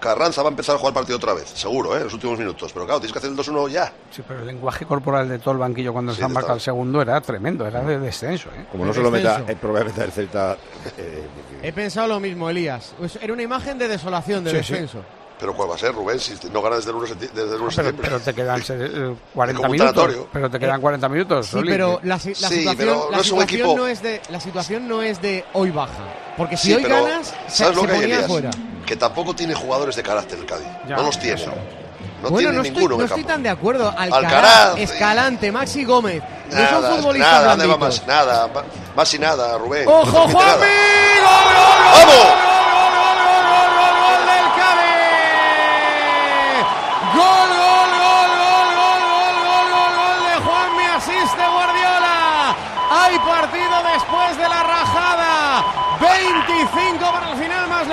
Carranza 0.00 0.42
va 0.42 0.48
a 0.48 0.50
empezar 0.50 0.74
a 0.76 0.78
jugar 0.78 0.94
partido 0.94 1.16
otra 1.18 1.34
vez, 1.34 1.48
seguro, 1.50 1.94
¿eh? 1.94 1.98
en 1.98 2.04
los 2.04 2.14
últimos 2.14 2.38
minutos. 2.38 2.72
Pero 2.72 2.86
claro, 2.86 3.00
tienes 3.00 3.12
que 3.12 3.18
hacer 3.18 3.30
el 3.30 3.36
2-1 3.36 3.68
ya. 3.68 3.92
Sí, 4.10 4.22
pero 4.26 4.40
el 4.40 4.46
lenguaje 4.46 4.86
corporal 4.86 5.28
de 5.28 5.38
todo 5.38 5.52
el 5.52 5.58
banquillo 5.58 5.92
cuando 5.92 6.12
Sí, 6.12 6.18
se 6.18 6.24
han 6.24 6.32
marcado 6.32 6.54
el 6.54 6.60
segundo 6.60 7.02
era 7.02 7.20
tremendo, 7.20 7.66
era 7.66 7.82
de 7.82 7.98
descenso. 7.98 8.48
¿eh? 8.50 8.66
Como 8.72 8.86
no 8.86 8.94
se 8.94 9.00
lo 9.02 9.10
meta, 9.10 9.44
es 9.46 9.56
probablemente 9.56 10.02
el 10.02 10.12
Celta. 10.12 10.56
eh, 10.96 11.22
He 11.62 11.72
pensado 11.72 12.08
lo 12.08 12.18
mismo, 12.20 12.48
Elías. 12.48 12.94
Pues 12.98 13.16
era 13.20 13.32
una 13.32 13.42
imagen 13.42 13.76
de 13.78 13.88
desolación, 13.88 14.42
de 14.42 14.50
Sí, 14.50 14.56
sí. 14.64 14.72
descenso. 14.72 15.04
Pero 15.38 15.54
¿cuál 15.54 15.70
va 15.70 15.74
a 15.74 15.78
ser, 15.78 15.94
Rubén? 15.94 16.20
Si 16.20 16.34
no 16.52 16.60
ganas 16.60 16.80
desde 16.80 16.90
el 16.90 16.96
1 16.96 17.06
de 17.06 17.14
septi- 17.14 17.30
desde 17.32 17.54
el 17.56 17.60
1 17.62 17.70
de 17.82 17.92
Pero, 17.94 18.20
te 18.20 18.34
quedan 18.34 18.60
eh, 18.68 19.14
40 19.34 19.56
Como 19.56 19.70
un 19.72 19.78
minutos. 19.78 20.16
Pero 20.34 20.50
te 20.50 20.58
quedan 20.58 20.80
40 20.82 21.08
minutos. 21.08 21.46
Sí, 21.46 21.58
pero 21.66 21.98
la, 22.02 22.18
si- 22.18 22.28
la 22.40 22.48
Sí, 22.48 22.56
situación, 22.56 22.76
pero 22.76 23.10
la 23.10 23.16
no 23.16 23.22
es 23.22 23.32
un 23.32 23.38
situación 23.40 23.60
equipo- 23.70 23.76
no 23.78 23.86
es 23.86 24.02
de 24.02 24.20
la 24.28 24.38
situación 24.40 24.86
no 24.88 25.00
es 25.02 25.22
de 25.22 25.44
hoy 25.54 25.70
baja, 25.70 26.04
porque 26.36 26.58
si 26.58 26.68
Sí, 26.68 26.74
hoy 26.74 26.82
ganas 26.82 27.34
se, 27.48 27.64
¿sabes 27.64 27.76
lo 27.76 27.82
se 27.82 27.88
ponía 27.88 28.20
fuera. 28.28 28.50
Que 28.90 28.96
tampoco 28.96 29.32
tiene 29.36 29.54
jugadores 29.54 29.94
de 29.94 30.02
carácter 30.02 30.36
el 30.40 30.46
Cádiz. 30.46 30.66
Ya, 30.88 30.96
no 30.96 31.04
los 31.04 31.16
tiene. 31.16 31.40
eso. 31.40 31.52
No 32.24 32.28
bueno, 32.30 32.38
tiene 32.38 32.54
no 32.56 32.62
estoy, 32.64 32.76
ninguno 32.82 32.96
no 32.98 33.04
estoy 33.04 33.22
tan 33.22 33.40
de 33.40 33.48
acuerdo. 33.48 33.88
Alcaraz, 33.96 34.14
Alcaraz. 34.24 34.78
Escalante, 34.78 35.52
Maxi 35.52 35.84
Gómez. 35.84 36.20
No 36.50 36.56
Nada, 36.56 36.70
son 36.70 36.96
futbolistas 36.96 37.32
nada, 37.32 37.48
¿dónde 37.50 37.66
va 37.68 37.76
blanditos. 37.76 38.00
más? 38.08 38.08
Nada, 38.26 38.48
más 38.96 39.14
y 39.14 39.18
nada, 39.20 39.58
Rubén. 39.58 39.86
¡Ojo, 39.86 40.06
No 40.06 40.10
Juanmi! 40.28 40.34
nada. 40.34 40.56
¡Gol, 40.58 40.66
gol, 41.22 41.54
gol! 41.54 41.78
¡Vamos! 41.94 42.16
¡Gol, 42.18 42.90
gol, 42.98 43.18
gol, 43.30 43.46
gol, 43.46 43.70
gol, 43.78 43.94
gol 44.02 44.22
del 44.26 44.46
Cádiz! 44.58 45.70
¡Gol, 47.14 47.50
gol, 47.62 47.90
gol, 47.94 48.30
gol, 48.42 48.70
gol, 48.74 49.02
gol, 49.06 49.30
gol, 49.46 49.70
gol, 49.70 49.92
gol 50.02 50.18
de 50.26 50.34
Juanmi! 50.42 50.86
Asiste 50.98 51.44
Guardiola. 51.46 52.16
Hay 52.90 53.14
partido 53.22 53.76
después 53.94 54.34
de 54.36 54.48
la 54.50 54.60
rajada. 54.66 55.62
25 56.00 56.18
para 56.18 56.26
el 56.26 56.79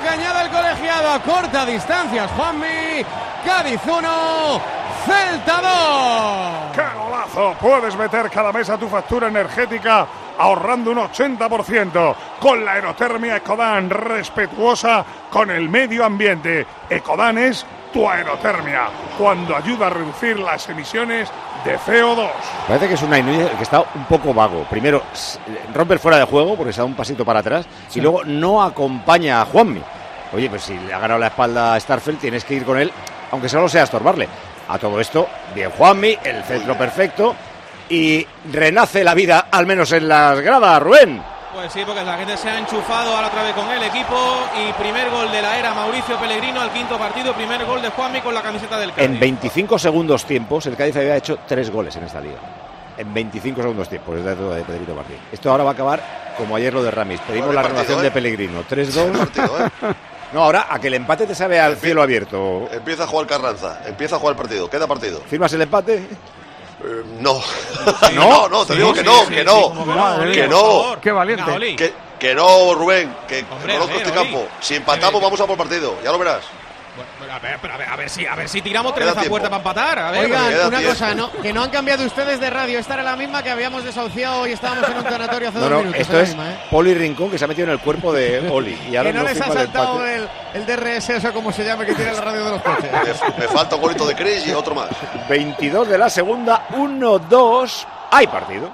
final, 0.00 0.02
más 0.02 0.02
lo 0.02 0.02
que 0.02 0.08
añade 0.08 0.44
el 0.44 0.50
colegiado 0.50 1.10
a 1.12 1.18
corta 1.20 1.66
distancias. 1.66 2.30
Juanmi, 2.36 3.04
Cádiz 3.44 3.80
1, 3.86 4.60
Celta 5.06 5.60
2. 5.60 6.76
¡Qué 6.76 6.98
golazo! 6.98 7.54
Puedes 7.60 7.96
meter 7.96 8.30
cada 8.30 8.52
mes 8.52 8.68
a 8.70 8.76
tu 8.78 8.88
factura 8.88 9.28
energética 9.28 10.06
ahorrando 10.38 10.92
un 10.92 10.98
80% 10.98 12.14
con 12.40 12.64
la 12.64 12.72
aerotermia 12.72 13.36
Ecodan, 13.36 13.90
respetuosa 13.90 15.04
con 15.30 15.50
el 15.50 15.68
medio 15.68 16.04
ambiente. 16.04 16.66
Ecodan 16.88 17.38
es 17.38 17.64
tu 17.92 18.06
aerotermia, 18.08 18.82
cuando 19.16 19.56
ayuda 19.56 19.86
a 19.86 19.90
reducir 19.90 20.38
las 20.38 20.68
emisiones 20.68 21.30
de 21.64 21.78
CO2. 21.78 22.28
Parece 22.68 22.86
que 22.86 22.94
es 22.94 23.02
una 23.02 23.18
Núñez 23.18 23.50
que 23.56 23.62
está 23.62 23.80
un 23.94 24.04
poco 24.04 24.34
vago. 24.34 24.64
Primero, 24.68 25.02
s- 25.12 25.38
rompe 25.74 25.94
el 25.94 25.98
fuera 25.98 26.18
de 26.18 26.24
juego 26.24 26.54
porque 26.54 26.72
se 26.72 26.80
da 26.82 26.84
un 26.84 26.94
pasito 26.94 27.24
para 27.24 27.40
atrás 27.40 27.66
y 27.94 28.00
luego 28.02 28.22
no 28.24 28.62
acompaña 28.62 29.40
a 29.40 29.46
Juanmi. 29.46 29.80
Oye, 30.32 30.50
pues 30.50 30.62
si 30.62 30.78
le 30.78 30.92
ha 30.92 30.98
ganado 30.98 31.18
la 31.18 31.28
espalda 31.28 31.74
a 31.74 31.80
Starfelt, 31.80 32.20
tienes 32.20 32.44
que 32.44 32.54
ir 32.54 32.64
con 32.64 32.78
él, 32.78 32.92
aunque 33.30 33.48
solo 33.48 33.68
sea 33.68 33.82
a 33.82 33.84
estorbarle. 33.84 34.28
A 34.68 34.78
todo 34.78 35.00
esto, 35.00 35.26
bien 35.54 35.70
Juanmi, 35.70 36.18
el 36.22 36.44
centro 36.44 36.76
perfecto 36.76 37.34
y 37.88 38.26
renace 38.52 39.02
la 39.02 39.14
vida, 39.14 39.46
al 39.50 39.66
menos 39.66 39.92
en 39.92 40.06
las 40.08 40.38
gradas, 40.40 40.82
Rubén. 40.82 41.22
Pues 41.54 41.72
sí, 41.72 41.82
porque 41.86 42.04
la 42.04 42.18
gente 42.18 42.36
se 42.36 42.48
ha 42.50 42.58
enchufado 42.58 43.16
ahora 43.16 43.28
otra 43.28 43.42
vez 43.42 43.54
con 43.54 43.68
el 43.70 43.82
equipo 43.82 44.14
y 44.54 44.72
primer 44.74 45.10
gol 45.10 45.32
de 45.32 45.40
la 45.40 45.58
era 45.58 45.72
Mauricio 45.72 46.16
Pellegrino 46.18 46.60
al 46.60 46.70
quinto 46.70 46.98
partido, 46.98 47.32
primer 47.32 47.64
gol 47.64 47.80
de 47.80 47.88
Juanmi 47.88 48.20
con 48.20 48.34
la 48.34 48.42
camiseta 48.42 48.78
del 48.78 48.92
Cádiz. 48.92 49.10
En 49.10 49.18
25 49.18 49.78
segundos 49.78 50.24
tiempos, 50.26 50.66
el 50.66 50.76
Cádiz 50.76 50.96
había 50.96 51.16
hecho 51.16 51.38
tres 51.48 51.70
goles 51.70 51.96
en 51.96 52.04
esta 52.04 52.20
liga. 52.20 52.38
En 52.98 53.14
25 53.14 53.62
segundos 53.62 53.88
tiempos, 53.88 54.18
es 54.18 54.24
dato 54.24 54.50
de 54.50 54.62
Pedrito 54.62 54.94
Martín. 54.94 55.16
Esto 55.32 55.50
ahora 55.50 55.64
va 55.64 55.70
a 55.70 55.72
acabar 55.72 56.34
como 56.36 56.54
ayer 56.54 56.74
lo 56.74 56.82
de 56.82 56.90
Ramis. 56.90 57.20
Pedimos 57.20 57.54
la 57.54 57.62
renovación 57.62 58.00
¿eh? 58.00 58.02
de 58.02 58.10
Pellegrino. 58.10 58.64
3-2. 58.68 59.94
No, 60.32 60.44
ahora 60.44 60.66
a 60.68 60.78
que 60.78 60.88
el 60.88 60.94
empate 60.94 61.26
te 61.26 61.34
sabe 61.34 61.58
al 61.58 61.76
cielo 61.76 62.02
abierto. 62.02 62.68
Empieza 62.70 63.04
a 63.04 63.06
jugar 63.06 63.26
Carranza, 63.26 63.80
empieza 63.86 64.16
a 64.16 64.18
jugar 64.18 64.34
el 64.34 64.38
partido, 64.38 64.68
queda 64.68 64.86
partido. 64.86 65.20
¿Firmas 65.28 65.52
el 65.54 65.62
empate? 65.62 65.96
Eh, 65.96 67.02
no. 67.20 67.40
¿No? 68.14 68.48
no, 68.48 68.48
no, 68.48 68.66
te 68.66 68.74
Sí, 68.74 68.78
digo 68.78 68.92
sí, 68.94 68.98
que 69.00 69.04
no, 69.04 69.24
sí, 69.24 69.34
que 69.34 69.40
sí, 69.40 69.44
no. 69.46 70.32
que 70.32 70.48
no. 70.48 70.96
Qué 71.00 71.12
valiente. 71.12 71.76
Que, 71.76 71.92
que 72.18 72.34
no, 72.34 72.74
Rubén, 72.74 73.14
que 73.26 73.44
Hombre, 73.50 73.74
conozco 73.74 73.96
este 73.96 74.12
campo. 74.12 74.46
Si 74.60 74.74
empatamos, 74.74 75.20
vamos 75.22 75.40
a 75.40 75.46
por 75.46 75.56
partido, 75.56 75.96
ya 76.04 76.12
lo 76.12 76.18
verás. 76.18 76.42
Bueno, 77.18 77.32
a 77.34 77.38
ver, 77.38 77.58
pero 77.60 77.74
a 77.74 77.76
ver, 77.76 77.88
a 77.88 77.96
ver 77.96 78.10
si, 78.10 78.26
a 78.26 78.34
ver 78.34 78.48
si 78.48 78.60
tiramos 78.62 78.94
tres 78.94 79.08
a 79.08 79.22
puerta 79.22 79.48
para 79.48 79.58
empatar. 79.58 79.98
A 79.98 80.10
ver, 80.10 80.24
Oigan, 80.26 80.44
una 80.66 80.78
tiempo. 80.78 80.88
cosa, 80.90 81.14
no, 81.14 81.30
que 81.32 81.52
no 81.52 81.62
han 81.62 81.70
cambiado 81.70 82.04
ustedes 82.04 82.40
de 82.40 82.50
radio. 82.50 82.78
Esta 82.78 82.94
era 82.94 83.02
la 83.02 83.16
misma 83.16 83.42
que 83.42 83.50
habíamos 83.50 83.84
desahuciado 83.84 84.46
y 84.46 84.52
estábamos 84.52 84.88
en 84.88 84.96
un 84.98 85.04
tanatorio 85.04 85.48
hace 85.48 85.58
No, 85.58 85.62
dos 85.64 85.70
no, 85.70 85.78
minutos. 85.78 86.00
esto 86.00 86.20
es 86.20 86.28
misma, 86.28 86.50
¿eh? 86.52 86.58
Poli 86.70 86.94
Rincón 86.94 87.30
que 87.30 87.38
se 87.38 87.44
ha 87.44 87.48
metido 87.48 87.66
en 87.66 87.72
el 87.72 87.78
cuerpo 87.80 88.12
de 88.12 88.48
Oli. 88.50 88.78
Y 88.90 88.96
ahora 88.96 89.12
Que 89.12 89.18
no, 89.18 89.24
les 89.24 89.40
ha 89.40 89.52
saltado 89.52 90.04
el, 90.06 90.28
el 90.54 90.66
DRS, 90.66 91.10
eso 91.10 91.32
como 91.32 91.52
se 91.52 91.64
llame, 91.64 91.86
que 91.86 91.94
tiene 91.94 92.12
la 92.12 92.20
radio 92.20 92.44
de 92.44 92.50
los 92.52 92.62
coches. 92.62 92.90
Me, 93.38 93.44
me 93.46 93.48
falta 93.52 93.76
un 93.76 93.82
golito 93.82 94.06
de 94.06 94.14
Cris 94.14 94.46
y 94.46 94.52
otro 94.52 94.74
más. 94.74 94.88
22 95.28 95.88
de 95.88 95.98
la 95.98 96.08
segunda, 96.10 96.66
1-2. 96.70 97.86
Hay 98.10 98.26
partido. 98.26 98.70